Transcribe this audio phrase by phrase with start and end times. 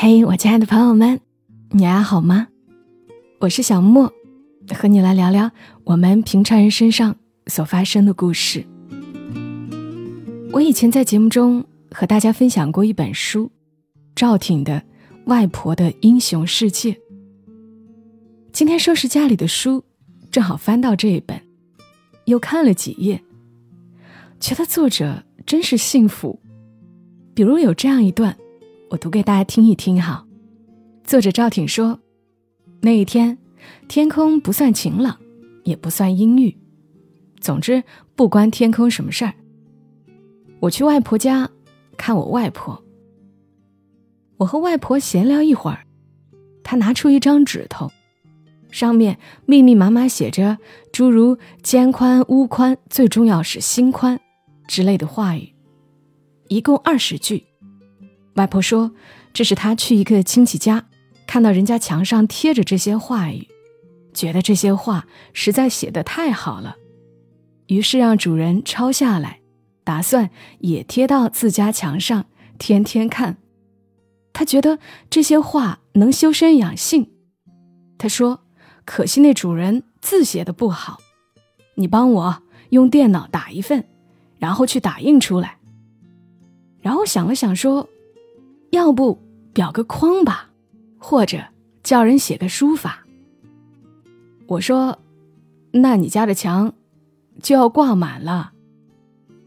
[0.00, 1.18] 嘿，我亲爱的朋友们，
[1.70, 2.46] 你还好吗？
[3.40, 4.12] 我是小莫，
[4.72, 5.50] 和你来聊聊
[5.82, 7.16] 我们平常人身上
[7.48, 8.64] 所发生的故事。
[10.52, 13.50] 我以前在节目中和大家分享过一本书，
[14.14, 14.74] 赵挺的
[15.24, 16.92] 《外婆的英雄世界》。
[18.52, 19.82] 今天收拾家里的书，
[20.30, 21.42] 正好翻到这一本，
[22.26, 23.20] 又看了几页，
[24.38, 26.38] 觉得作者真是幸福。
[27.34, 28.36] 比如有这样一段。
[28.90, 30.26] 我读给大家听一听哈。
[31.04, 32.00] 作者赵挺说，
[32.80, 33.36] 那一天
[33.86, 35.18] 天空不算晴朗，
[35.64, 36.56] 也不算阴郁，
[37.38, 37.82] 总之
[38.16, 39.34] 不关天空什么事儿。
[40.60, 41.50] 我去外婆家
[41.98, 42.82] 看我外婆，
[44.38, 45.84] 我和外婆闲聊一会儿，
[46.64, 47.90] 她拿出一张纸头，
[48.70, 50.56] 上面密密麻麻写着
[50.92, 54.18] 诸如肩宽、屋宽，最重要是心宽
[54.66, 55.52] 之类的话语，
[56.48, 57.47] 一共二十句。
[58.38, 58.92] 外婆说
[59.34, 60.86] ：“这是她去一个亲戚家，
[61.26, 63.48] 看到人家墙上贴着这些话语，
[64.14, 66.76] 觉得这些话实在写得太好了，
[67.66, 69.40] 于是让主人抄下来，
[69.82, 72.26] 打算也贴到自家墙上，
[72.58, 73.38] 天天看。
[74.32, 74.78] 他觉得
[75.10, 77.10] 这些话能修身养性。
[77.98, 78.42] 他说
[78.86, 81.00] ：‘可惜那主人字写的不好，
[81.74, 83.84] 你帮我用电脑打一份，
[84.38, 85.58] 然后去打印出来。’
[86.80, 87.88] 然后想了想说。”
[88.70, 89.18] 要不
[89.54, 90.50] 裱个框吧，
[90.98, 91.38] 或者
[91.82, 93.04] 叫人写个书法。
[94.46, 94.98] 我说
[95.72, 96.72] ：“那你家的墙
[97.42, 98.52] 就要挂满了。”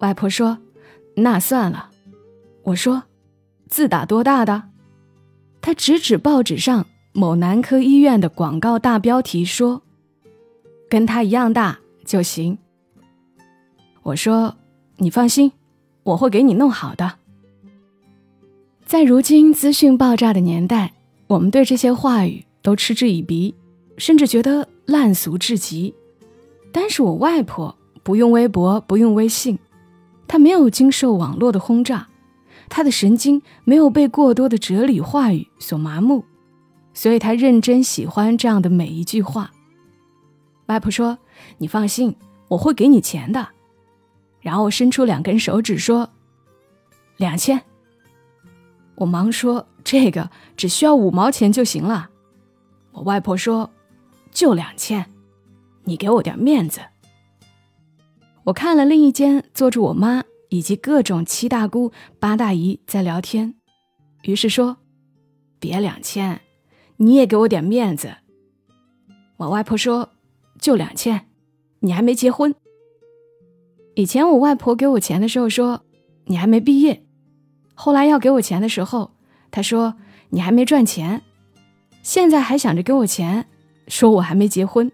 [0.00, 0.58] 外婆说
[1.16, 1.90] ：“那算了。”
[2.64, 3.04] 我说
[3.68, 4.70] ：“字打多大的？”
[5.60, 9.82] 他指指报纸上某男科医院的广告大标题说
[10.90, 12.58] ：“跟他一样大就行。”
[14.02, 14.56] 我说
[14.98, 15.52] ：“你放心，
[16.02, 17.18] 我会给你弄好的。”
[18.92, 20.92] 在如今资讯爆炸的年代，
[21.26, 23.54] 我们对这些话语都嗤之以鼻，
[23.96, 25.94] 甚至觉得烂俗至极。
[26.70, 29.58] 但是我外婆不用微博，不用微信，
[30.28, 32.06] 她没有经受网络的轰炸，
[32.68, 36.22] 她的神经没有被过多的哲理话语所麻木，
[36.92, 39.52] 所以她认真喜欢这样的每一句话。
[40.66, 41.16] 外婆说
[41.56, 42.14] ：“你放心，
[42.48, 43.48] 我会给你钱的。”
[44.42, 46.10] 然后伸出两根手指说
[47.16, 47.58] ：“两千。”
[48.96, 52.10] 我忙说：“这个只需要五毛钱就行了。”
[52.92, 53.70] 我外婆说
[54.30, 55.10] ：“就两千，
[55.84, 56.80] 你给我点面子。”
[58.44, 63.54] 我看了另一间坐着我妈以及各种七大姑八大姨在聊天，
[64.22, 64.76] 于是说
[65.58, 66.40] ：“别两千，
[66.96, 68.16] 你也给我点面子。”
[69.38, 70.10] 我外婆说
[70.60, 71.28] ：“就两千，
[71.80, 72.54] 你还没结婚。”
[73.94, 75.84] 以前我外婆给我钱的时候说
[76.26, 77.04] ：“你还没毕业。”
[77.74, 79.12] 后来要给我钱的时候，
[79.50, 79.94] 他说
[80.30, 81.22] ：“你还没赚钱。”
[82.02, 83.46] 现在还想着给我钱，
[83.88, 84.90] 说我还没结婚。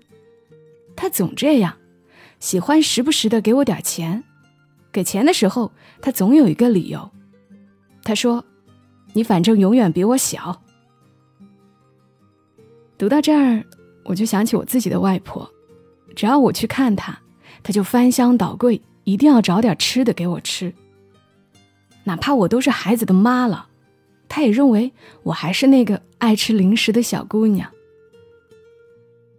[0.95, 1.77] 他总这样，
[2.39, 4.25] 喜欢时不时的给我点钱。
[4.93, 7.11] 给钱的时候，他总有一个理由。
[8.03, 8.45] 他说
[9.15, 10.63] ：“你反正永远比我小。”
[12.99, 13.65] 读到这儿，
[14.05, 15.49] 我就想起我自己的外婆，
[16.17, 17.19] 只要我去看她，
[17.63, 20.75] 她就翻箱倒柜，一定要找点吃的给我吃。
[22.09, 23.69] 哪怕我都是孩子的妈了，
[24.31, 27.71] 他也认为我还是那个爱吃零食的小姑娘。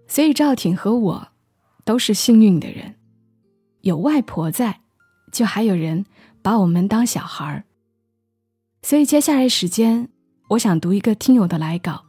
[0.07, 1.29] 所以赵挺和我
[1.83, 2.93] 都是幸运的人，
[3.81, 4.81] 有外婆在，
[5.31, 6.05] 就还有人
[6.43, 7.63] 把我们当小孩儿。
[8.83, 10.07] 所以接下来时间，
[10.49, 12.05] 我想读一个听友的来稿。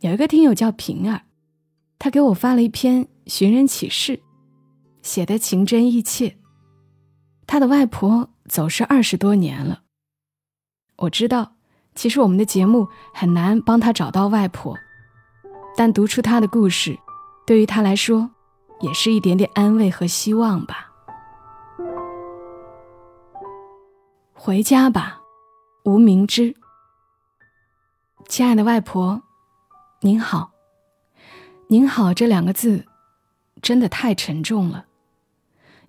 [0.00, 1.20] 有一个听友叫平儿，
[1.98, 4.20] 他给我发了一篇寻人启事，
[5.02, 6.38] 写的情真意切。
[7.46, 8.30] 他的外婆。
[8.48, 9.82] 走失二十多年了，
[10.96, 11.56] 我知道，
[11.94, 14.76] 其实我们的节目很难帮他找到外婆，
[15.76, 16.98] 但读出他的故事，
[17.46, 18.30] 对于他来说，
[18.80, 20.92] 也是一点点安慰和希望吧。
[24.32, 25.20] 回家吧，
[25.84, 26.54] 吴明之。
[28.28, 29.22] 亲爱的外婆，
[30.00, 30.52] 您好。
[31.68, 32.86] 您好这两个字，
[33.60, 34.86] 真的太沉重了，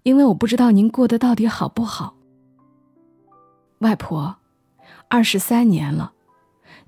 [0.02, 2.17] 因为我不知道您过得到底好不好。
[3.80, 4.38] 外婆，
[5.08, 6.14] 二十三年了，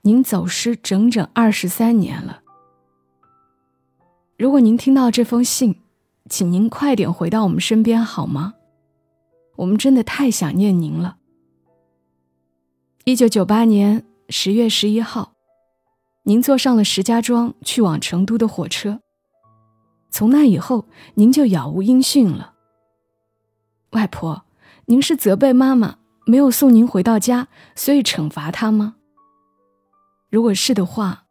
[0.01, 2.41] 您走失整整二十三年了。
[4.38, 5.81] 如果您听到这封信，
[6.27, 8.56] 请您快点回到我们身边好吗？
[9.57, 11.18] 我们真的太想念您了。
[13.03, 15.33] 一九九八年十月十一号，
[16.24, 19.01] 您坐上了石家庄去往成都的火车。
[20.09, 22.56] 从那以后，您就杳无音讯了。
[23.91, 24.45] 外婆，
[24.86, 25.99] 您是责备妈妈？
[26.29, 28.97] 没有送您回到家，所以惩罚他吗？
[30.29, 31.23] 如果是的话，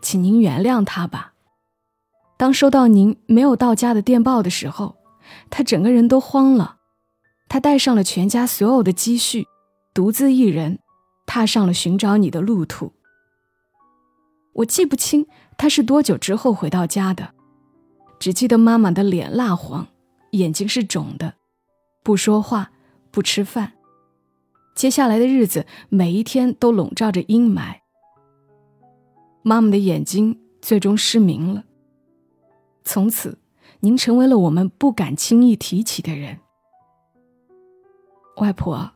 [0.00, 1.34] 请您原谅他吧。
[2.38, 4.96] 当收到您没有到家的电报的时候，
[5.50, 6.78] 他整个人都慌了。
[7.50, 9.46] 他带上了全家所有的积蓄，
[9.92, 10.78] 独自一人
[11.26, 12.94] 踏上了寻找你的路途。
[14.54, 15.26] 我记不清
[15.58, 17.34] 他是多久之后回到家的，
[18.18, 19.86] 只记得妈妈的脸蜡黄，
[20.30, 21.34] 眼睛是肿的，
[22.02, 22.70] 不说话，
[23.10, 23.74] 不吃饭。
[24.78, 27.80] 接下来的日子，每一天都笼罩着阴霾。
[29.42, 31.64] 妈妈的眼睛最终失明了。
[32.84, 33.40] 从此，
[33.80, 36.38] 您成为了我们不敢轻易提起的人。
[38.36, 38.92] 外婆，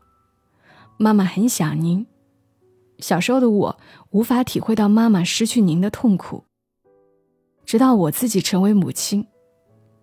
[0.99, 2.07] 妈妈很想您。
[3.01, 3.81] 小时候的我
[4.11, 6.45] 无法体会到妈妈失去您的痛苦。
[7.67, 9.27] 直到我自己成为母亲，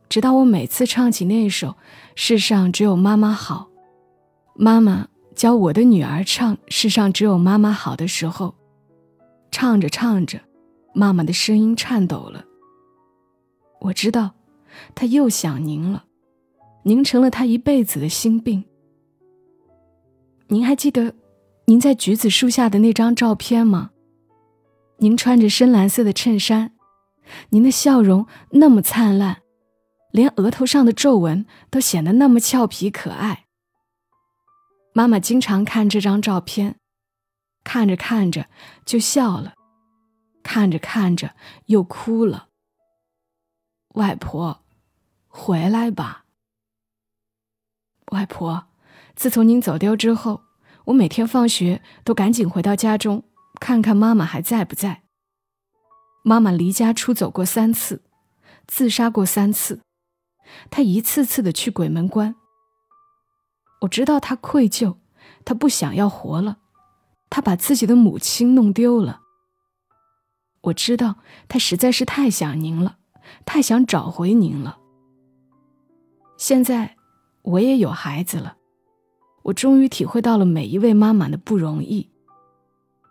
[0.10, 1.70] 直到我每次唱起那一首
[2.16, 3.70] 《世上只有妈妈好》，
[4.56, 5.08] 妈妈
[5.40, 8.54] 教我的女儿唱《世上只有妈妈好》的时候，
[9.52, 10.38] 唱着唱着，
[10.94, 12.44] 妈妈的声音颤抖了。
[13.80, 14.32] 我知道，
[14.94, 16.04] 她又想您了，
[16.84, 18.66] 您成了她一辈子的心病。
[20.50, 21.14] 您还记得，
[21.68, 23.92] 您在橘子树下的那张照片吗？
[24.98, 26.74] 您穿着深蓝色的衬衫，
[27.52, 29.38] 您的笑容那么灿烂，
[30.12, 33.46] 连额头上的皱纹都显得那么俏皮可爱。
[34.94, 36.78] 妈妈经常看这张照片，
[37.64, 38.50] 看着看着
[38.86, 39.54] 就笑了，
[40.44, 41.36] 看着看着
[41.68, 42.50] 又哭了。
[43.96, 44.64] 外婆，
[45.28, 46.26] 回来吧，
[48.12, 48.68] 外婆。
[49.16, 50.42] 自从您走丢之后，
[50.86, 53.24] 我每天放学都赶紧回到家中，
[53.60, 55.04] 看看妈妈还在不在。
[56.24, 58.04] 妈妈离家出走过三次，
[58.68, 59.82] 自杀过三次，
[60.70, 62.36] 她一次次的去鬼门关。
[63.82, 64.98] 我知道他愧疚，
[65.46, 66.58] 他不想要活了，
[67.30, 69.22] 他把自己的母亲弄丢了。
[70.62, 71.16] 我知道
[71.48, 72.98] 他实在是太想您了，
[73.46, 74.78] 太想找回您了。
[76.38, 76.98] 现在
[77.42, 78.58] 我也有孩子了。
[79.44, 82.12] 我终于体会到了每一位妈妈的不容易，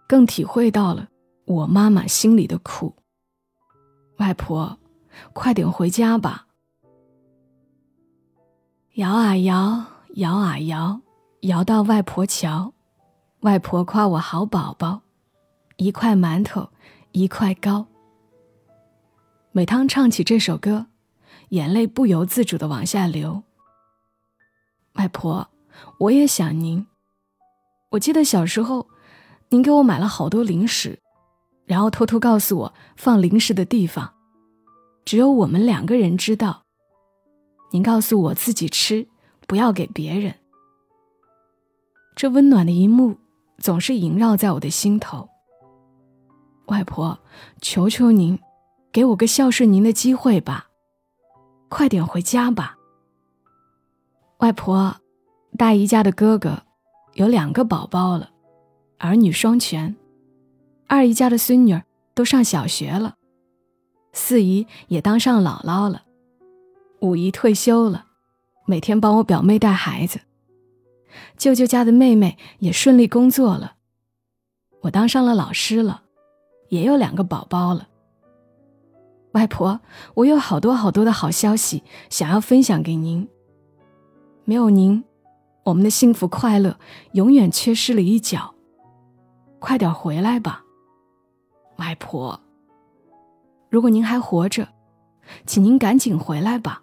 [0.06, 1.09] 更体会到了
[1.47, 2.94] 我妈妈心里的苦。
[4.19, 4.79] 外婆，
[5.32, 6.47] 快点回家吧！
[8.94, 9.85] 摇啊摇，
[10.19, 11.00] 摇啊摇，
[11.43, 12.73] 摇到外婆桥。
[13.43, 15.03] 外婆夸我好宝宝，
[15.76, 16.70] 一块馒头
[17.12, 17.87] 一块糕。
[19.53, 20.87] 每当唱起这首歌，
[21.50, 23.44] 眼泪不由自主的往下流。
[24.94, 25.49] 外婆。
[25.99, 26.85] 我也想您。
[27.91, 28.88] 我记得小时候，
[29.50, 30.99] 您给我买了好多零食，
[31.65, 34.15] 然后偷偷告诉我放零食的地方，
[35.05, 36.65] 只有我们两个人知道。
[37.70, 39.06] 您告诉我自己吃，
[39.48, 40.32] 不要给别人。
[42.14, 43.16] 这温暖的一幕
[43.58, 45.28] 总是萦绕在我的心头。
[46.66, 47.18] 外婆，
[47.60, 48.38] 求求您，
[48.92, 50.68] 给我个孝顺您的机会吧，
[51.68, 52.76] 快点回家吧。
[54.38, 54.94] 外婆。
[55.56, 56.62] 大姨家的哥哥
[57.14, 58.30] 有两个宝宝了，
[58.98, 59.96] 儿女双全；
[60.86, 61.82] 二姨家的孙女儿
[62.14, 63.16] 都上小学了，
[64.12, 66.02] 四姨也当上姥姥了，
[67.00, 68.04] 五姨退休了，
[68.70, 70.19] 每天帮我表妹带孩子；
[71.38, 73.76] 舅舅家的妹妹也顺利工作了，
[74.82, 76.03] 我当上了老师了，
[76.69, 77.89] 也有两个宝宝了。
[79.32, 79.81] 外婆，
[80.13, 83.27] 我有好多好多的好消息想要分享给您，
[84.44, 85.03] 没有您。
[85.65, 86.79] 我们的幸福快乐
[87.13, 88.55] 永远缺失了一角，
[89.58, 90.63] 快点回来吧，
[91.77, 92.39] 外婆。
[93.70, 94.69] 如果您还活着，
[95.46, 96.82] 请您赶紧回来吧，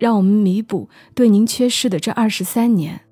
[0.00, 3.06] 让我们弥补对您缺失的这二十三年。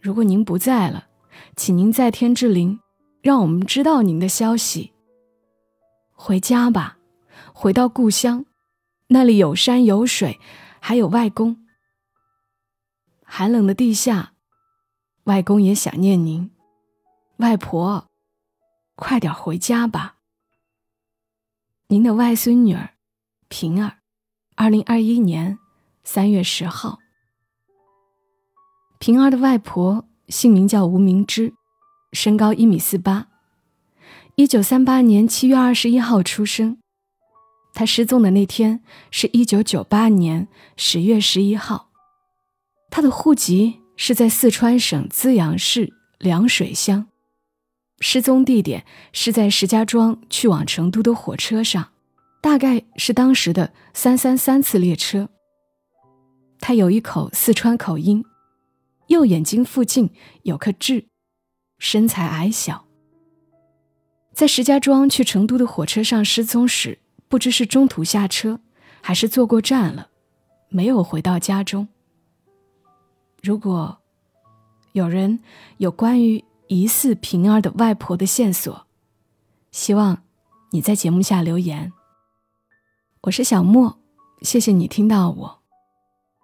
[0.00, 1.08] 如果您不在了，
[1.54, 2.80] 请您在天之灵，
[3.20, 4.94] 让我们知道您的消息。
[6.12, 6.96] 回家吧，
[7.52, 8.46] 回到故乡，
[9.08, 10.40] 那里有山有水，
[10.80, 11.66] 还有外公。
[13.22, 14.32] 寒冷的地下，
[15.24, 16.50] 外公也想念您，
[17.36, 18.06] 外婆，
[18.94, 20.16] 快点回家吧。
[21.88, 22.94] 您的外孙女儿，
[23.48, 23.98] 平儿，
[24.60, 25.58] 二零二一年
[26.04, 26.98] 三月十号。
[28.98, 31.54] 平儿的外婆姓名叫吴明芝，
[32.12, 33.28] 身高一米四八，
[34.34, 36.76] 一九三八年七月二十一号出生。
[37.72, 41.88] 她失踪的那天是一九九八年十月十一号。
[42.90, 47.06] 他的户籍是在四川省资阳市凉水乡，
[48.00, 51.92] 失踪地点是在石家庄去往成都的火车上，
[52.40, 55.28] 大概是当时的三三三次列车。
[56.58, 58.24] 他有一口四川口音，
[59.08, 60.10] 右眼睛附近
[60.42, 61.06] 有颗痣，
[61.78, 62.84] 身材矮小。
[64.32, 68.60] 在石家庄去成都的火车上失踪时，不知是中途下车，
[69.02, 70.08] 还是坐过站了，
[70.68, 71.88] 没有回到家中。
[73.42, 73.98] 如果
[74.92, 75.40] 有人
[75.78, 78.86] 有关于疑似平儿的外婆的线索，
[79.72, 80.22] 希望
[80.70, 81.92] 你在节目下留言。
[83.24, 83.98] 我是小莫，
[84.40, 85.62] 谢谢你听到我，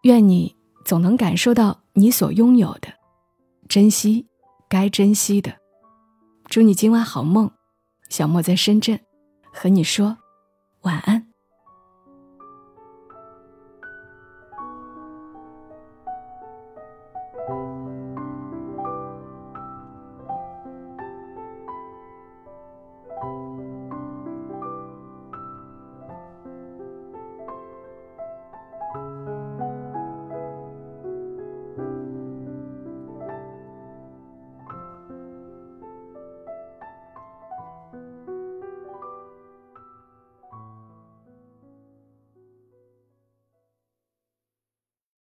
[0.03, 0.55] 愿你
[0.85, 2.89] 总能感受到你所拥有的，
[3.67, 4.27] 珍惜
[4.69, 5.57] 该珍惜的。
[6.51, 7.51] 祝你今晚好梦。
[8.11, 9.01] 小莫在深圳，
[9.55, 10.19] 和你说
[10.83, 11.27] 晚安。